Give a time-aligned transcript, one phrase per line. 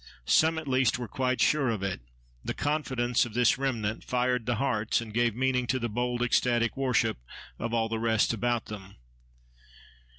[0.25, 2.01] Some at least were quite sure of it; and
[2.43, 6.75] the confidence of this remnant fired the hearts, and gave meaning to the bold, ecstatic
[6.75, 7.19] worship,
[7.59, 8.95] of all the rest about them.